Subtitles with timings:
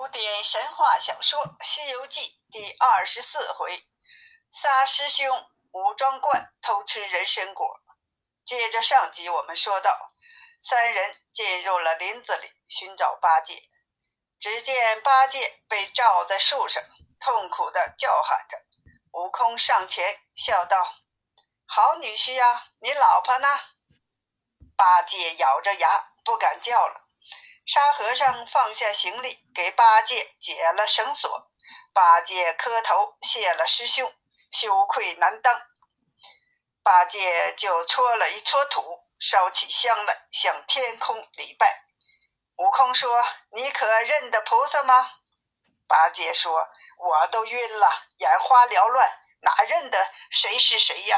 [0.00, 3.84] 古典神话小说《西游记》第二十四回：
[4.50, 5.28] 仨师兄
[5.72, 7.78] 武装观偷吃人参果。
[8.42, 10.14] 接着上集我们说到，
[10.58, 13.68] 三人进入了林子里寻找八戒。
[14.38, 16.82] 只见八戒被罩在树上，
[17.18, 18.56] 痛苦地叫喊着。
[19.12, 20.94] 悟空上前笑道
[21.68, 23.48] ：“好女婿呀，你老婆呢？”
[24.74, 26.99] 八戒咬着牙不敢叫了。
[27.72, 31.52] 沙和尚放下行李，给八戒解了绳索。
[31.92, 34.12] 八戒磕头谢了师兄，
[34.50, 35.54] 羞愧难当。
[36.82, 41.84] 八戒就搓了一撮土，烧起香来，向天空礼拜。
[42.56, 45.08] 悟空说：“你可认得菩萨吗？”
[45.86, 46.66] 八戒说
[46.98, 49.08] ：“我都晕了，眼花缭乱，
[49.42, 51.16] 哪认得谁是谁呀？”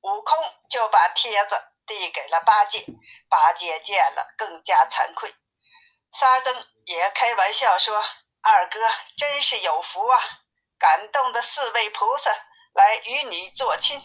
[0.00, 0.38] 悟空
[0.70, 1.71] 就把帖子。
[1.92, 2.86] 递给了八戒，
[3.28, 5.34] 八戒见了更加惭愧。
[6.10, 8.02] 沙僧也开玩笑说
[8.40, 8.80] ：“二哥
[9.18, 10.18] 真是有福啊，
[10.78, 12.30] 感动的四位菩萨
[12.72, 14.00] 来与你做亲。”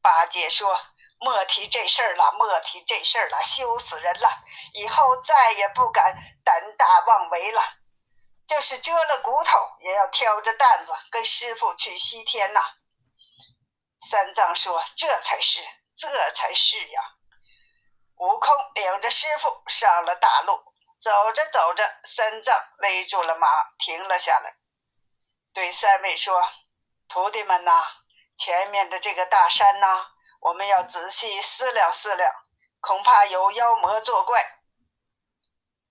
[0.00, 0.80] 八戒说
[1.20, 4.30] ：“莫提这事儿了，莫提这事儿了，羞死人了！
[4.72, 7.62] 以后再也不敢胆大妄为了，
[8.46, 12.76] 就是折了骨头也要挑着担子跟师傅去西天呐。”
[14.00, 15.60] 三藏说：“这才是。”
[15.94, 17.02] 这才是呀！
[18.16, 24.56] 悟空领着师傅上了大路，走着走着，三藏勒住了马，停了下来，
[25.52, 26.42] 对三位说
[27.08, 27.84] ：“徒弟们呐，
[28.36, 32.32] 前面的这个大山呐，我们要仔细思量思量，
[32.80, 34.40] 恐怕有妖魔作怪。”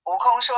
[0.05, 0.57] 悟空说：“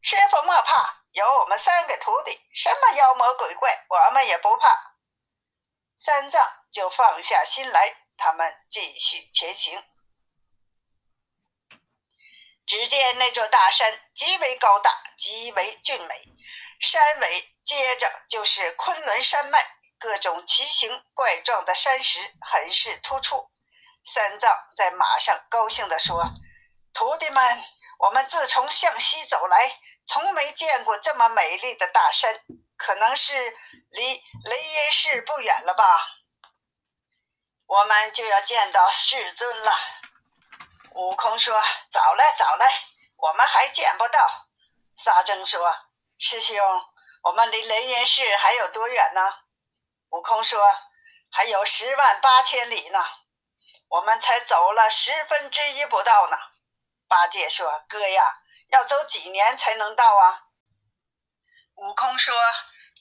[0.00, 4.94] 师傅莫怕，有我们三个徒弟，什么妖魔鬼怪，我们也不怕。”
[5.96, 8.05] 三藏就放下心来。
[8.16, 9.82] 他们继续前行，
[12.66, 16.22] 只见那座大山极为高大，极为俊美，
[16.80, 19.58] 山尾接着就是昆仑山脉，
[19.98, 23.50] 各种奇形怪状的山石很是突出。
[24.04, 26.24] 三藏在马上高兴地说
[26.94, 27.64] ：“徒弟们，
[27.98, 32.40] 我们自从向西走来，从没见过这么美丽的大山，
[32.76, 33.32] 可能是
[33.90, 35.84] 离雷音寺不远了吧？”
[37.66, 39.72] 我们就要见到世尊了。
[40.94, 41.60] 悟空说
[41.90, 42.64] ：“早了，早了，
[43.16, 44.46] 我们还见不到。”
[44.96, 45.76] 沙僧说
[46.16, 46.56] ：“师兄，
[47.22, 49.20] 我们离雷音寺还有多远呢？”
[50.10, 50.62] 悟空说
[51.30, 53.04] ：“还有十万八千里呢，
[53.88, 56.36] 我们才走了十分之一不到呢。”
[57.08, 58.32] 八戒说：“哥呀，
[58.68, 60.44] 要走几年才能到啊？”
[61.74, 62.32] 悟空说：“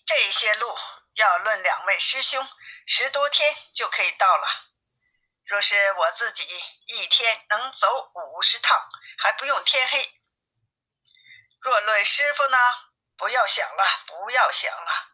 [0.06, 0.76] 这些路
[1.14, 2.46] 要论两位师兄。”
[2.86, 4.48] 十多天就可以到了。
[5.46, 6.44] 若是我自己
[6.88, 10.14] 一天能走五十趟，还不用天黑。
[11.62, 12.58] 若论师傅呢？
[13.18, 15.08] 不要想了，不要想了。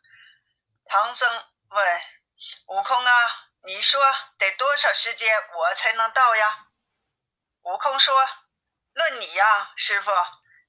[0.86, 1.30] 唐僧
[1.70, 2.02] 问
[2.66, 4.02] 悟空啊：“你说
[4.40, 6.66] 得多少时间我才能到呀？”
[7.62, 8.28] 悟空说
[8.94, 10.12] ：“论你呀，师傅，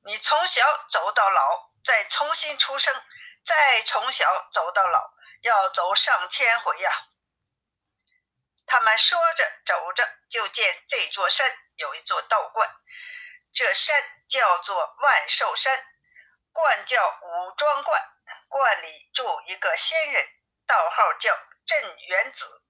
[0.05, 3.03] 你从小走到老，再重新出生，
[3.43, 5.12] 再从小走到老。”
[5.43, 6.91] 要走上千回呀！
[8.65, 12.69] 他们说着走着，就见这座山有一座道观，
[13.53, 15.85] 这山叫做万寿山，
[16.53, 18.01] 观叫武装观，
[18.49, 20.27] 观里住一个仙人，
[20.67, 21.37] 道号叫
[21.67, 22.63] 镇元子。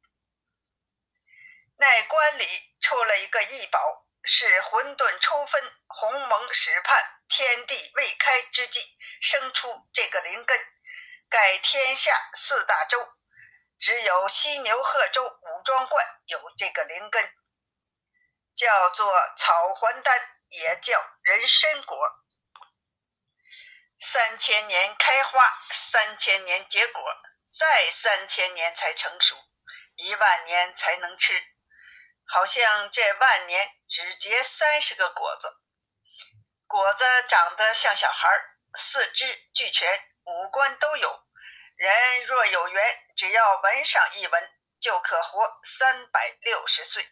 [1.76, 8.80] 那观里出了一个异宝，是混沌初分，鸿蒙始判，天地未开之际
[9.20, 10.58] 生出这个灵根。
[11.32, 13.08] 盖天下四大洲，
[13.78, 17.34] 只有西牛贺州武庄观有这个灵根，
[18.54, 20.20] 叫做草还丹，
[20.50, 21.98] 也叫人参果。
[23.98, 27.02] 三千年开花，三千年结果，
[27.48, 29.34] 再三千年才成熟，
[29.94, 31.42] 一万年才能吃。
[32.26, 35.48] 好像这万年只结三十个果子，
[36.66, 38.28] 果子长得像小孩
[38.74, 40.11] 四肢俱全。
[40.24, 41.22] 五官都有，
[41.76, 47.02] 人若有缘，只要闻上一闻，就可活三百六十岁；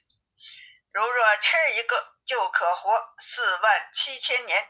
[0.93, 4.69] 如若吃一个，就可活四万七千年。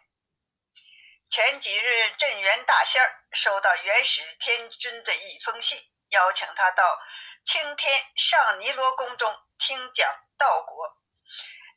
[1.29, 5.79] 前几日，镇元大仙儿收到元始天尊的一封信，
[6.09, 6.99] 邀请他到
[7.45, 10.97] 青天上尼罗宫中听讲道果。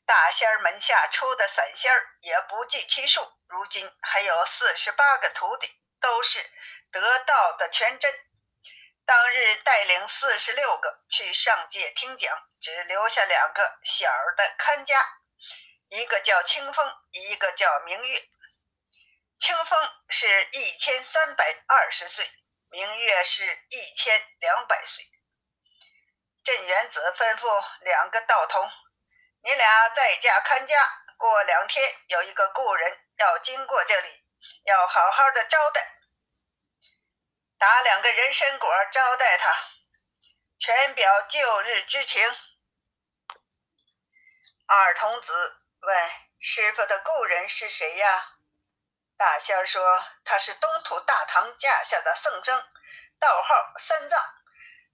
[0.06, 5.70] 大仙儿门下出的散仙儿也不计其数，如今还有四十八个徒弟。
[6.04, 6.46] 都是
[6.92, 8.14] 得道的全真。
[9.06, 15.02] 当日带领四十六个去上界听讲，只留下两个小的看家，
[15.88, 18.22] 一个叫清风，一个叫明月。
[19.40, 19.80] 清风
[20.10, 22.30] 是一千三百二十岁，
[22.70, 25.06] 明月是一千两百岁。
[26.44, 28.70] 镇元子吩咐两个道童
[29.44, 30.78] ：“你俩在家看家，
[31.18, 34.24] 过两天有一个故人要经过这里，
[34.64, 36.00] 要好好的招待。
[37.58, 39.56] 打两个人参果招待他，
[40.60, 42.22] 全表旧日之情。”
[44.68, 48.30] 二童子问：“师傅的故人是谁呀？”
[49.16, 52.68] 大仙说：“他是东土大唐驾下的圣僧，
[53.20, 54.20] 道号三藏。”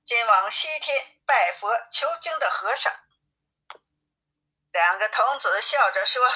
[0.06, 2.92] 今往西天拜佛求经的和尚，
[4.72, 6.28] 两个童子笑着说：“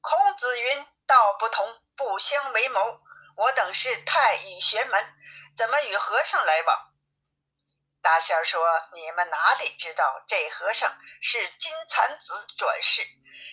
[0.00, 3.02] 孔子云，道不同不相为谋。
[3.36, 5.14] 我等是太乙玄门，
[5.54, 6.92] 怎么与和尚来往？”
[8.00, 8.62] 大仙儿说
[8.96, 13.02] ：“你们哪里知道，这和尚是金蝉子转世，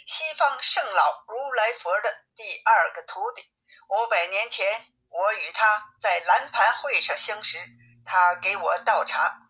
[0.08, 3.52] 西方圣老如来佛的第二个徒弟。
[3.90, 7.60] 五百年前，我与他在蓝盘会上相识，
[8.06, 9.42] 他给我倒茶。”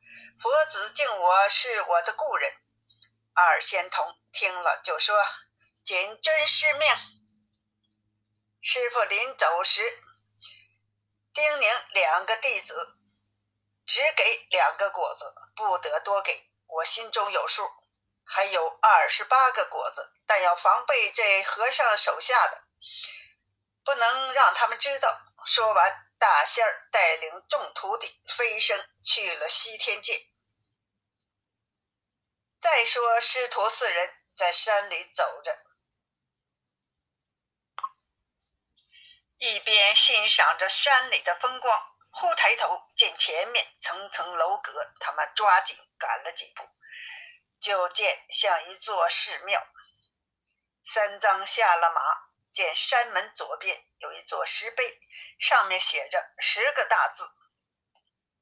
[0.41, 2.51] 佛子敬我是我的故人，
[3.35, 5.23] 二仙童听了就说
[5.85, 6.95] ：“谨遵师命。”
[8.69, 9.81] 师傅临走时
[11.34, 12.98] 叮咛两个弟子，
[13.86, 16.52] 只给两个果子，不得多给。
[16.66, 17.66] 我心中有数，
[18.25, 22.62] 还有二十八个果子，但要防备这和尚手下的，
[23.86, 25.18] 不能让他们知道。
[25.46, 26.04] 说完。
[26.19, 30.28] 大仙儿带领众徒弟飞升去了西天界。
[32.60, 35.58] 再说，师徒四人在山里走着，
[39.38, 46.69] 一边欣赏着山里的风光，忽抬头见前面层层楼阁，他们抓紧赶了几步，
[47.60, 49.68] 就见像一座寺庙。
[50.84, 52.28] 三藏下了马。
[52.50, 55.00] 见山门左边有一座石碑，
[55.38, 57.30] 上面写着十个大字：“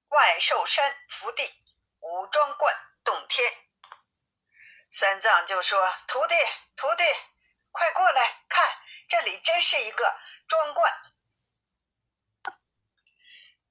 [0.07, 1.43] 万寿山福地，
[1.99, 3.53] 五庄观洞天。”
[4.89, 6.35] 三藏就说：“徒弟，
[6.77, 7.03] 徒弟，
[7.71, 8.65] 快过来看，
[9.09, 10.17] 这里真是一个
[10.55, 10.93] 庄观。”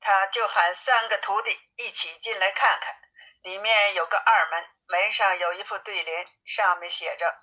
[0.01, 2.95] 他就喊三个徒弟一起进来看看。
[3.43, 7.35] 里面有个二门，门上有一副对联，上面写着：“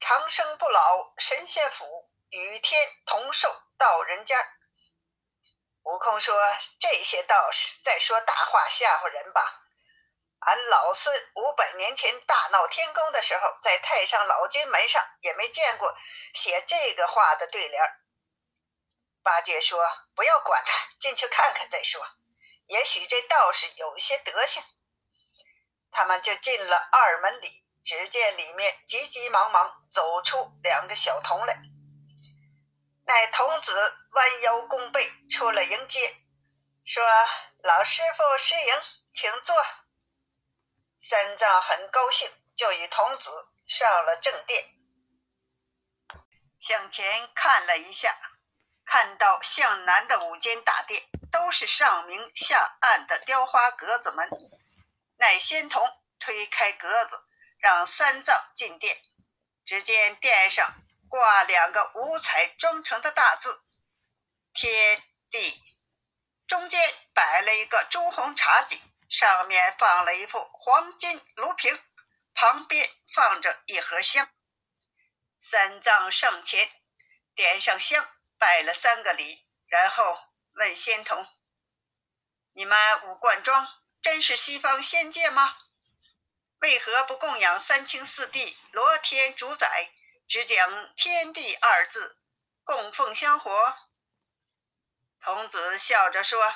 [0.00, 4.38] 长生不老神仙府。”与天同寿到人间。
[5.82, 6.34] 悟空说
[6.80, 9.66] ：“这些道士在说大话吓唬人吧？
[10.38, 15.94] 俺老孙五百年前大闹天宫的时候，在太上老君门上也没见过
[16.32, 17.82] 写这个话的对联。”
[19.22, 19.80] 八戒说
[20.14, 22.04] ：“不要管他，进去看看再说。
[22.66, 24.62] 也许这道士有些德行。”
[25.90, 31.62] 他们就进了二门里，只见里面急急忙忙走出两个小童来。
[33.04, 36.16] 乃童子弯腰弓背出来迎接，
[36.84, 37.04] 说
[37.62, 38.74] ：“老师傅失迎，
[39.12, 39.54] 请坐。”
[41.00, 43.30] 三藏很高兴，就与童子
[43.66, 44.64] 上了正殿。
[46.58, 48.16] 向前看了一下，
[48.92, 54.28] 看到向南的五间大殿都是上明下暗的雕花格子门。
[55.16, 55.82] 乃仙童
[56.18, 57.24] 推开格子，
[57.56, 59.00] 让三藏进殿。
[59.64, 60.74] 只见殿上。
[61.08, 63.62] 挂两个五彩装成的大字
[64.52, 65.62] “天地”，
[66.46, 68.80] 中间摆了一个朱红茶几，
[69.10, 71.78] 上面放了一副黄金炉瓶，
[72.34, 74.28] 旁边放着一盒香。
[75.38, 76.70] 三藏上前
[77.34, 78.06] 点上香，
[78.42, 80.18] 拜了三个礼，然后
[80.54, 81.24] 问仙童
[82.54, 83.68] ：“你们五冠庄
[84.02, 85.56] 真是西方仙界吗？
[86.58, 89.92] 为何不供养三清四帝、罗天主宰？”
[90.26, 92.18] 只讲“天地”二字，
[92.64, 93.76] 供奉香火。
[95.20, 96.52] 童子笑着说：“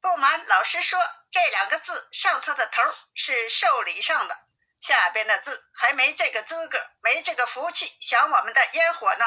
[0.00, 0.98] 不瞒老师说，
[1.30, 2.82] 这两个字上头的头
[3.12, 4.46] 是寿礼上的，
[4.80, 9.26] 下边的字还没这个资格，没这个福气享我们的烟火呢。”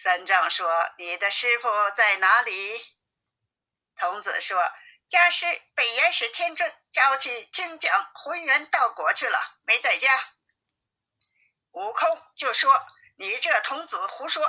[0.00, 2.86] 三藏说：“你的师傅在哪里？”
[3.98, 4.70] 童子说
[5.10, 10.34] ：“家师被元始天尊召去听讲浑元道果去了，没在家。”
[11.74, 12.86] 悟空就说
[13.18, 14.48] ：“你这童子胡说！”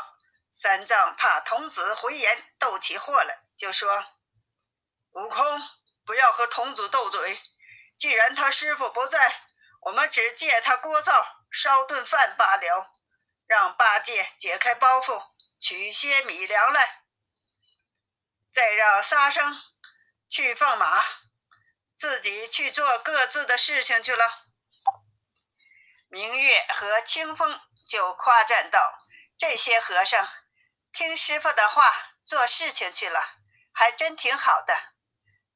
[0.54, 4.06] 三藏怕童子回言斗起祸来，就说
[5.14, 5.64] ：“悟空，
[6.06, 7.42] 不要和童子斗嘴。
[7.98, 9.42] 既然他师傅不在，
[9.82, 12.92] 我们只借他锅灶烧顿饭罢了。
[13.48, 17.04] 让八戒解开包袱，取些米粮来，
[18.52, 19.62] 再让沙僧
[20.30, 21.04] 去放马，
[21.96, 24.46] 自己去做各自的事情去了。”
[26.10, 28.98] 明月和清风就夸赞道
[29.38, 30.28] ：“这些和尚
[30.92, 33.38] 听师傅的话，做事情去了，
[33.72, 34.96] 还真挺好的。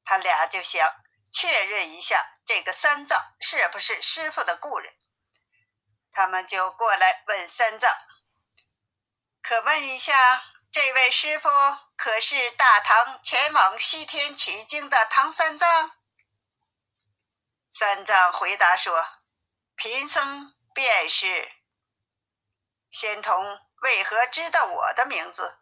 [0.04, 0.94] 他俩就想
[1.32, 4.94] 确认一下这个三藏是不是师傅的故人。
[6.12, 7.90] 他们就过来问三藏
[9.46, 11.50] ：“可问一下，这位师傅
[11.96, 15.90] 可是大唐前往西天取经的唐三藏？”
[17.70, 19.06] 三藏回答说
[19.76, 21.52] ：“贫僧便是。”
[22.88, 25.58] 仙童为何知道我的名字？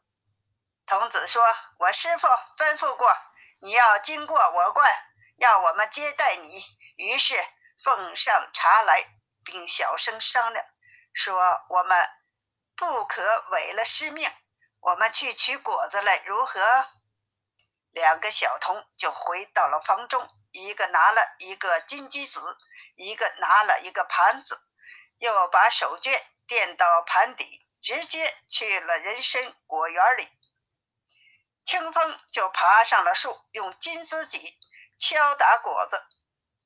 [0.86, 1.42] 童子说
[1.80, 3.12] ：“我师傅吩咐过，
[3.62, 4.88] 你要经过我观，
[5.38, 6.64] 要我们接待你。
[6.94, 7.34] 于是
[7.82, 9.02] 奉上茶来，
[9.42, 10.64] 并小声商量，
[11.12, 12.06] 说我们
[12.82, 14.28] 不可违了师命，
[14.80, 16.60] 我们去取果子来，如何？”
[17.94, 22.40] 两个小童就回到了房中，一个拿了一个金鸡子，
[22.96, 24.66] 一个拿了一个盘子，
[25.18, 30.28] 又把手绢垫到盘底，直接去了人参果园里。
[31.64, 34.58] 清风就爬上了树，用金丝戟
[34.98, 36.04] 敲打果子。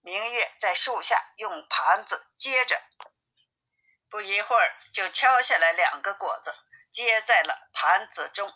[0.01, 2.81] 明月在树下用盘子接着，
[4.09, 6.55] 不一会儿就敲下来两个果子，
[6.91, 8.53] 接在了盘子中，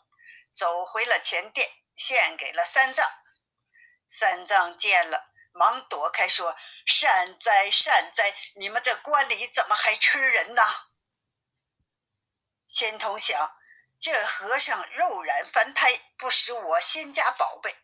[0.55, 3.05] 走回了前殿，献给了三藏。
[4.09, 10.63] 三藏见了，忙躲开，说：“善哉善哉，你们这官里怎么还吃人呢？”
[12.67, 13.57] 仙童想。
[14.03, 17.77] 这和尚肉染凡胎，不识我仙家宝贝。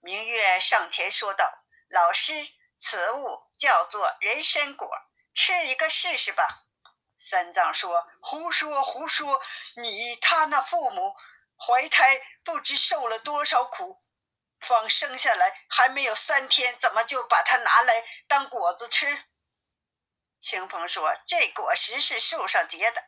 [0.00, 2.34] 明月上前说道：“老师，
[2.80, 4.90] 此物叫做人参果，
[5.32, 6.64] 吃一个试试吧。”
[7.20, 9.42] 三藏说：“胡说胡说！
[9.76, 11.14] 你他那父母
[11.56, 14.00] 怀胎不知受了多少苦，
[14.58, 19.24] 方生下来还没有三天，怎么就把它拿来当果子吃？”
[20.40, 23.04] 清风说：“这果实是树上结的，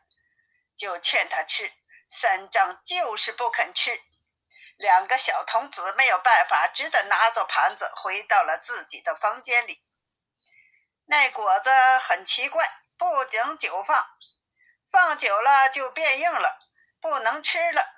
[0.77, 1.73] 就劝他吃。”
[2.07, 3.99] 三藏就是不肯吃，
[4.77, 9.83] 两个小童子没有办法，只得拿着盘子回到了自己的房间里。
[11.05, 14.17] 那果子很奇怪，不能久放，
[14.89, 16.69] 放久了就变硬了，
[17.01, 17.93] 不能吃了。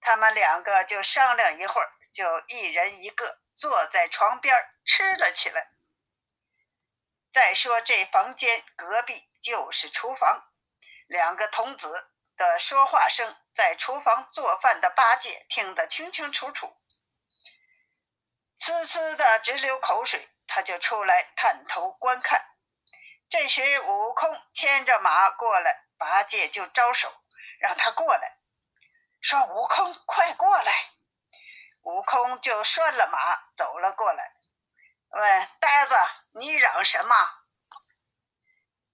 [0.00, 5.72] 他们两个就商量一会儿，就一人一个坐在床边吃了起来。
[7.32, 10.52] 再说这房间隔壁就是厨房，
[11.08, 12.10] 两个童子。
[12.34, 16.80] 的说话声在厨房做饭的八戒听得清清楚楚，
[18.56, 22.51] 呲呲的直流口水，他就出来探头观看。
[23.32, 27.10] 这时悟空牵着马过来，八戒就招手
[27.58, 28.36] 让他过来，
[29.22, 30.90] 说：“悟空，快过来！”
[31.80, 33.18] 悟空就拴了马
[33.56, 34.34] 走了过来，
[35.12, 35.94] 问呆子
[36.36, 37.14] ：“你嚷什么？”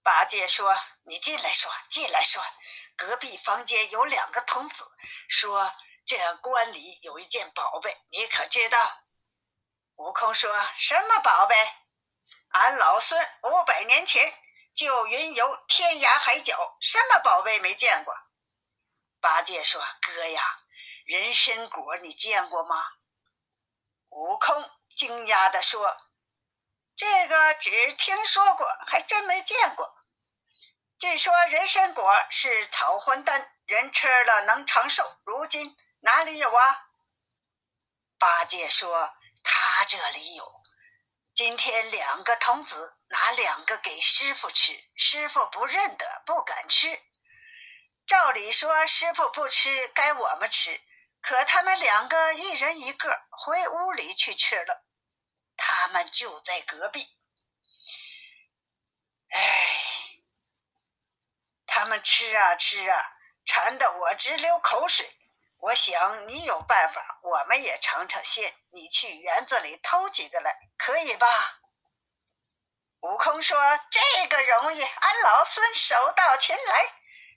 [0.03, 2.41] 八戒说：“你进来说，进来说。”
[2.95, 4.89] 隔壁房间有两个童子，
[5.27, 5.69] 说
[6.05, 9.03] 这棺里有一件宝贝，你可知道？
[9.95, 11.55] 悟空说什么宝贝？
[12.49, 14.33] 俺老孙五百年前
[14.73, 18.13] 就云游天涯海角，什么宝贝没见过？
[19.21, 20.41] 八戒说：“哥呀，
[21.05, 22.83] 人参果你见过吗？”
[24.09, 25.95] 悟空惊讶地说
[26.95, 29.95] ：“这个只听说过，还真没见过。”
[30.97, 35.19] 据说人参果是草魂丹，人吃了能长寿。
[35.23, 36.89] 如今哪里有啊？
[38.17, 39.13] 八戒说
[39.43, 40.58] ：“他这里有。
[41.39, 47.01] 今天两个童子拿两个给师傅吃，师傅不认得，不敢吃。
[48.05, 50.81] 照理说师傅不吃，该我们吃。
[51.21, 54.85] 可他们两个一人一个回屋里去吃了。
[55.55, 57.07] 他们就在隔壁。
[59.29, 60.19] 哎。”
[61.65, 63.13] 他们吃啊吃啊，
[63.45, 65.09] 馋得我直流口水。
[65.59, 68.58] 我想你有办法，我们也尝尝鲜。
[68.71, 71.27] 你去园子里偷几个来，可以吧？
[73.01, 73.57] 悟空说
[73.89, 76.85] ：“这个容易，俺老孙手到擒来。”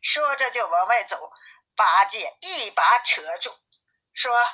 [0.02, 1.32] 说着就往外走。
[1.74, 3.56] 八戒一把扯住，
[4.12, 4.46] 说：“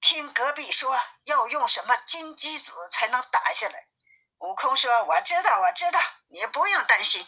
[0.00, 3.88] 听隔壁说要用什么金鸡子才能打下来。”
[4.38, 5.98] 悟空说：“我知道，我知道，
[6.28, 7.26] 你不用担心。”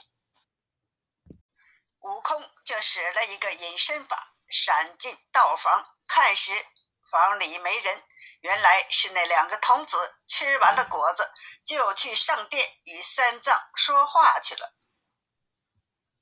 [2.03, 6.67] 悟空就使了一个隐身法，闪进道房，看时
[7.15, 8.03] 房里没人，
[8.41, 11.31] 原来是那两个童子吃完了果子，
[11.65, 14.75] 就去上殿与三藏说话去了。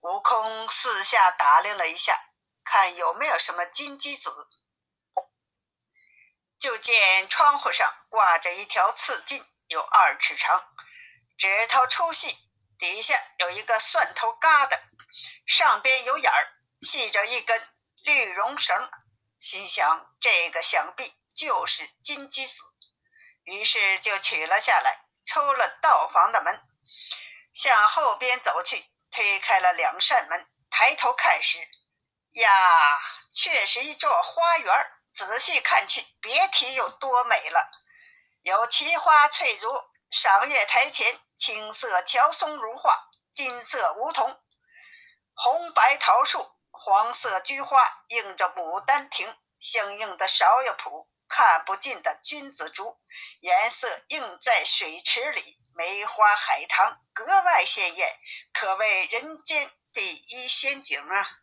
[0.01, 2.15] 悟空四下打量了一下，
[2.63, 4.31] 看有没有什么金鸡子，
[6.59, 10.63] 就见窗户上挂着一条刺金，有二尺长，
[11.39, 12.37] 指头粗细，
[12.79, 14.79] 底下有一个蒜头疙瘩。
[15.47, 17.67] 上边有眼儿，系着一根
[18.03, 18.91] 绿绒绳，
[19.43, 22.63] 心想这个想必就是金鸡子，
[23.43, 26.63] 于是就取了下来，抽了道房的门，
[27.53, 31.59] 向后边走去，推开了两扇门，抬头看时，
[32.35, 33.01] 呀，
[33.35, 34.73] 却是一座花园。
[35.13, 37.69] 仔细看去，别提有多美了，
[38.43, 39.69] 有奇花翠竹，
[40.09, 44.41] 赏月台前青色乔松如画，金色梧桐，
[45.35, 46.49] 红白桃树。
[46.85, 52.99] 黄色菊花映着牡丹亭，相应的芍药圃，看不尽的君子竹，
[53.39, 58.19] 颜色映在水池里，梅花海棠格外鲜艳，
[58.53, 61.43] 可谓人间第一仙景啊！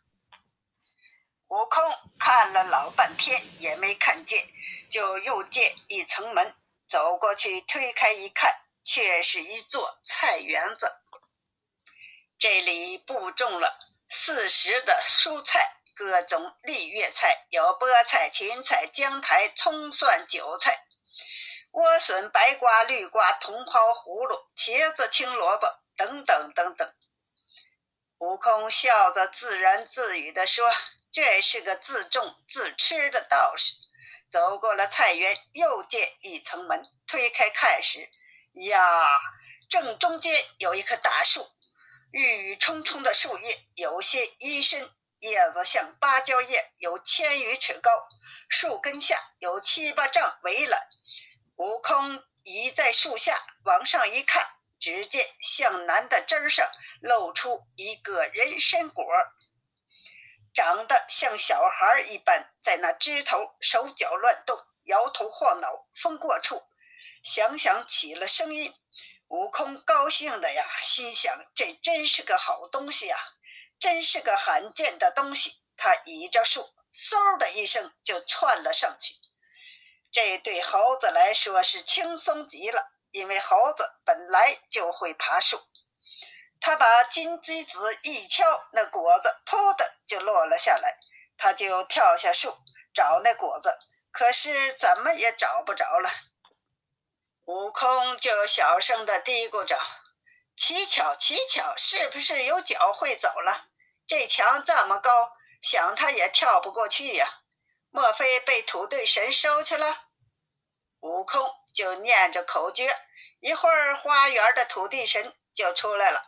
[1.48, 4.46] 悟空看了老半天也没看见，
[4.90, 6.54] 就又见一层门，
[6.86, 11.00] 走过去推开一看，却是一座菜园子，
[12.38, 13.86] 这里布种了。
[14.12, 20.84] 四时的蔬菜，各种绿叶菜，有菠菜、芹菜、姜苔、葱蒜、韭菜、
[21.70, 26.92] 莴笋、白瓜、绿瓜、茼蒿、葫芦、茄子、青萝卜等等等等。
[28.18, 30.68] 悟空笑着自言自语地说
[31.12, 33.74] ：“这是个自种自吃的道士。”
[34.28, 38.10] 走过了菜园，又见一层门，推开看时，
[38.54, 39.18] 呀，
[39.68, 41.48] 正中间有一棵大树。
[42.12, 44.90] 郁郁葱葱的树叶有些阴深，
[45.20, 47.88] 叶子像芭蕉叶，有千余尺高。
[48.48, 50.88] 树根下有七八丈围栏。
[51.54, 54.44] 悟空倚在树下往上一看，
[54.80, 56.68] 只见向南的枝上
[57.00, 59.04] 露出一个人参果，
[60.52, 65.86] 长得像小孩一般，在那枝头手脚乱动，摇头晃脑。
[65.94, 66.64] 风过处，
[67.22, 68.74] 响响起了声音。
[69.30, 73.16] 悟空高兴的呀，心想：这真是个好东西呀，
[73.78, 75.62] 真是个罕见的东西。
[75.76, 79.14] 他倚着树，嗖的一声就窜了上去。
[80.10, 85.62] 这对猴子来说是轻松极了，因为猴子本来就会爬树。
[86.58, 90.98] 他把金鸡子一敲，那果子噗的就落了下来。
[91.36, 92.58] 他就跳下树
[92.92, 93.78] 找那果子，
[94.10, 96.10] 可是怎么也找不着了。
[97.50, 99.76] 悟空就小声的嘀咕着
[100.56, 103.64] ：“奇巧，奇巧，是不是有脚会走了？
[104.06, 107.40] 这墙这么高，想他也跳不过去呀。
[107.90, 109.96] 莫非被土地神收去了？”
[111.02, 112.96] 悟空就念着口诀，
[113.40, 116.22] 一会儿花园的土地神就出来了，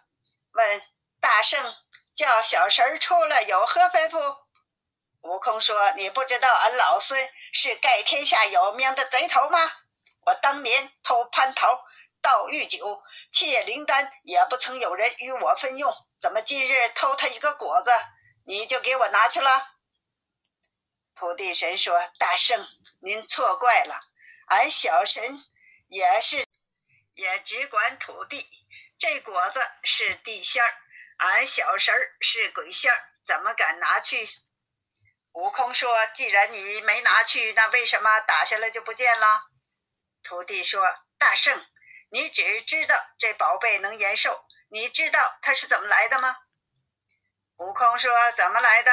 [0.50, 0.82] 问
[1.20, 1.76] 大圣
[2.16, 4.38] ：“叫小神出来有何吩咐？”
[5.22, 9.72] 悟空说：“你不知道俺老孙是盖天下有名的贼头吗？”
[10.24, 11.84] 我当年偷蟠桃、
[12.20, 15.92] 盗玉酒、窃灵丹，也不曾有人与我分用。
[16.20, 17.90] 怎么今日偷他一个果子，
[18.46, 19.76] 你就给我拿去了？
[21.14, 22.64] 土地神说：“大圣，
[23.00, 24.00] 您错怪了，
[24.46, 25.38] 俺小神
[25.88, 26.46] 也是，
[27.14, 28.48] 也只管土地。
[28.98, 30.74] 这果子是地仙儿，
[31.16, 34.28] 俺小神儿是鬼仙儿，怎么敢拿去？”
[35.34, 39.48] 悟空说：“既然你没拿去，那为什么打下来就不见了？”
[40.22, 40.82] 徒弟说
[41.18, 41.66] ：“大圣，
[42.10, 46.36] 你只知道这宝贝能延寿，你知道它是怎么来的吗？”
[47.58, 48.90] 悟空说：“怎么来的？”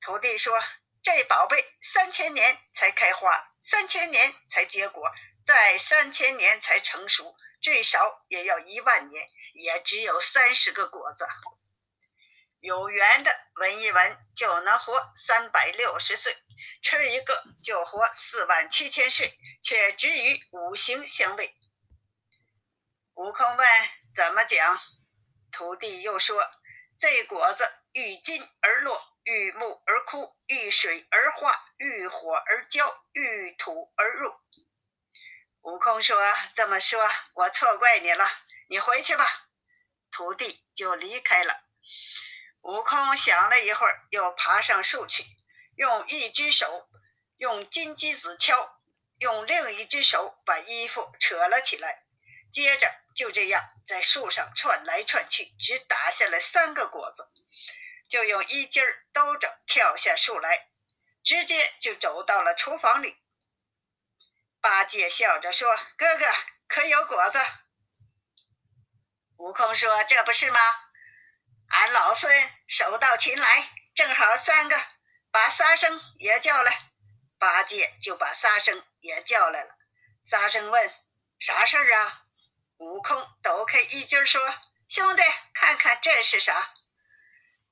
[0.00, 0.62] 徒弟说
[1.02, 5.10] ：“这宝贝三千年才开花，三千年才结果，
[5.44, 11.26] 再三千年才成熟，最少也要一万年，也只有三十个果子。
[12.60, 16.34] 有缘的闻一闻，就能活三百六十岁。”
[16.80, 21.54] 吃一个就活四万七千岁，却只与五行相位。
[23.16, 23.68] 悟空问
[24.16, 24.80] ：“怎么讲？”
[25.52, 26.42] 徒弟又说
[26.98, 34.34] ：“这果子遇金而落，遇木而枯，遇水而化，遇火而焦，遇土而入。”
[35.60, 36.18] 悟空说
[36.56, 38.26] ：“这么说，我错怪你了。
[38.70, 39.26] 你回去吧。”
[40.10, 41.60] 徒弟就离开了。
[42.62, 45.24] 悟空想了一会儿，又爬上树去。
[45.76, 46.88] 用一只手
[47.38, 48.80] 用金鸡子敲，
[49.18, 52.04] 用另一只手把衣服扯了起来，
[52.52, 57.30] 接着就这样在树上窜来窜去，只打下来三个果子，
[58.10, 60.68] 就用衣襟兜着跳下树来，
[61.24, 63.16] 直接就走到了厨房里。
[64.60, 66.26] 八戒笑着说：“哥哥
[66.68, 67.38] 可有果子？”
[69.38, 70.58] 悟空说：“这不是吗？
[71.70, 74.78] 俺老孙手到擒来，正好三个。”
[75.32, 76.76] 把沙僧也叫来，
[77.38, 79.76] 八戒就把沙僧也叫来了。
[80.24, 80.92] 沙僧问
[81.38, 82.24] ：“啥事儿啊？”
[82.78, 84.42] 悟空抖开衣襟说
[84.90, 85.22] ：“兄弟，
[85.54, 86.74] 看看这是啥？”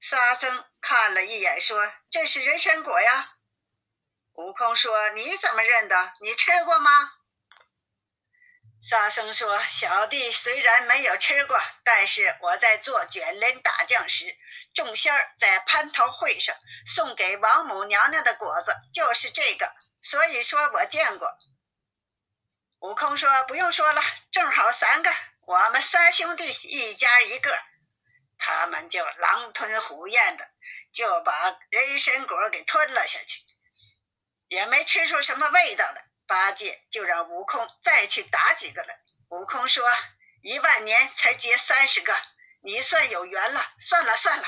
[0.01, 3.35] 沙僧看了一眼说：“这是人参果呀。”
[4.35, 6.13] 悟空说：“你怎么认的？
[6.21, 7.15] 你吃过吗？”
[8.81, 14.37] 沙僧说：“小弟虽然没有吃过，但是我在做卷帘大将时，
[14.73, 16.55] 众仙儿在蟠桃会上
[16.87, 21.29] 送给王母娘娘的果子就是这个，所以说我见过。”
[22.81, 25.13] 悟空说：“不用说了，正好三个，
[25.47, 27.51] 我们三兄弟一家一个。”
[28.41, 30.49] 他们就狼吞虎咽的
[30.93, 33.41] 就把人参果给吞了下去，
[34.47, 36.08] 也没吃出什么味道来。
[36.29, 39.01] 八戒就让悟空再去打几个来。
[39.31, 39.85] 悟空说
[40.45, 42.15] ：“一万年才结三十个，
[42.61, 43.73] 你算有缘了。
[43.81, 44.45] 算了算了，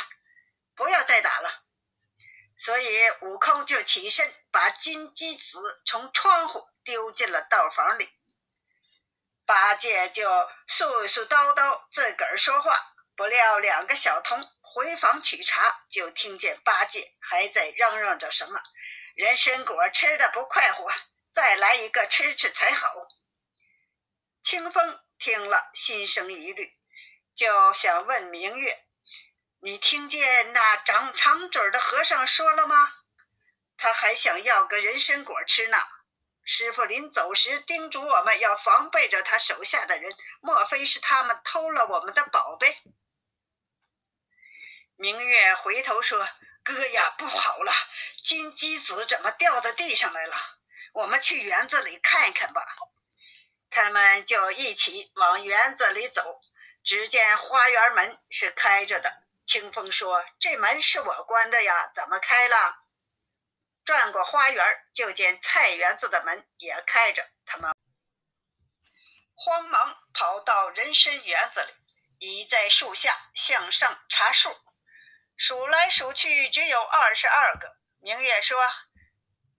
[0.77, 1.65] 不要再打了。”
[2.59, 8.13] 所以悟空就起身把金鸡子从窗户丢进了道房里。
[9.47, 10.31] 八戒就
[10.69, 12.79] 絮絮叨叨自个儿说话。
[13.17, 18.63] 不料两个小童回房取茶，就听见八戒还在嚷嚷着什么
[19.17, 20.91] ：“人参果吃的不快活。”
[21.33, 22.93] 再来一个吃吃才好。
[24.43, 26.77] 清风听了，心生疑虑，
[27.35, 28.85] 就想问明月
[29.61, 32.95] ：“你听见那长长嘴的和尚说了吗？
[33.77, 35.79] 他还想要个人参果吃呢。
[36.43, 42.79] 师傅临走时叮嘱我们要防备着他手下的人，莫非是他们偷了我们的宝贝？”
[44.97, 46.29] 明月回头说
[46.65, 47.73] ：“哥呀，不好了！
[48.23, 50.37] 金鸡子怎么掉到地上来了？”
[50.93, 52.65] 我们去园子里看一看吧。
[53.71, 56.41] 他们就一起往园子里走。
[56.83, 59.23] 只见花园门是开着的。
[59.45, 62.85] 清风说：“这门是我关的呀，怎么开了？”
[63.85, 67.29] 转过花园，就见菜园子的门也开着。
[67.45, 67.71] 他们
[69.35, 71.73] 慌忙跑到人参园子里，
[72.19, 74.57] 倚在树下向上查数，
[75.37, 77.77] 数来数去只有二十二个。
[78.01, 78.59] 明月说。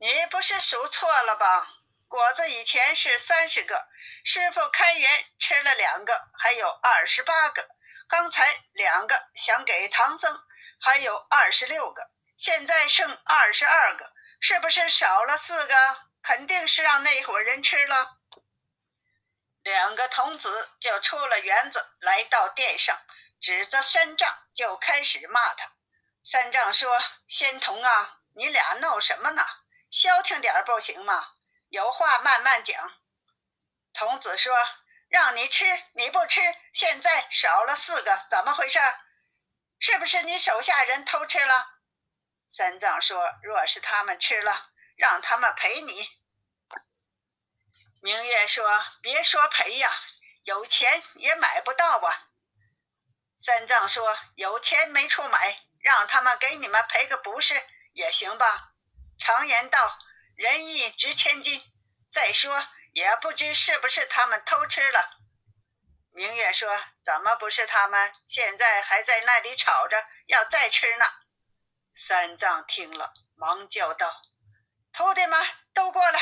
[0.01, 1.75] 你不是数错了吧？
[2.07, 3.87] 果子以前是三十个，
[4.25, 7.69] 师傅开园吃了两个，还有二十八个。
[8.07, 10.43] 刚才两个想给唐僧，
[10.79, 15.75] 还有二十六个，现在剩二十二个，是不是少了四个？
[16.23, 18.17] 肯定是让那伙人吃了。
[19.61, 22.97] 两个童子就出了园子，来到殿上，
[23.39, 25.73] 指着三藏就开始骂他。
[26.23, 29.45] 三藏说：“仙童啊，你俩闹什么呢？”
[29.91, 31.33] 消停点不行吗？
[31.67, 32.93] 有话慢慢讲。
[33.93, 34.55] 童子说
[35.09, 36.41] ：“让你吃你不吃，
[36.73, 38.79] 现在少了四个，怎么回事？
[39.79, 41.81] 是不是你手下人偷吃了？”
[42.47, 46.09] 三藏说：“若是他们吃了，让他们赔你。”
[48.01, 49.91] 明月说：“别说赔呀，
[50.43, 52.29] 有钱也买不到啊。”
[53.37, 58.69] 三藏说：“有钱没处买，让他们给你们赔个不是也行吧。”
[59.21, 59.99] 常言道
[60.33, 61.61] ：“仁义值千金。”
[62.09, 65.19] 再说，也不知是不是他们偷吃了。
[66.11, 68.15] 明月说：“怎么不是他们？
[68.25, 71.05] 现在还在那里吵着要再吃呢。”
[71.93, 74.23] 三藏听了，忙叫道
[74.91, 75.39] ：“徒弟们
[75.71, 76.19] 都过来！”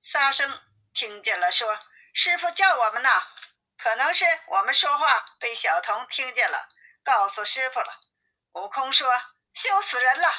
[0.00, 0.62] 沙僧
[0.94, 1.78] 听见了，说
[2.14, 3.10] ：“师傅叫我们呢，
[3.76, 6.66] 可能是我们说话被小童听见了，
[7.04, 8.00] 告诉师傅了。”
[8.54, 9.06] 悟空说
[9.52, 10.32] ：“羞死人了！”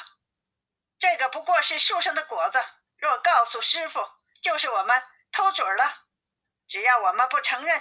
[1.08, 2.60] 这个不过是树上的果子，
[2.96, 4.10] 若告诉师傅，
[4.42, 6.02] 就是我们偷嘴了。
[6.66, 7.80] 只要我们不承认，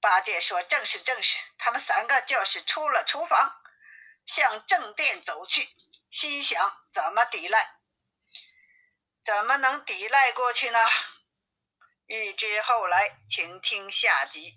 [0.00, 3.60] 八戒说：“正是正是。”他们三个就是出了厨房，
[4.24, 5.70] 向正殿走去，
[6.08, 7.80] 心想：怎么抵赖？
[9.24, 10.78] 怎么能抵赖过去呢？
[12.06, 14.54] 欲知后来，请听下集。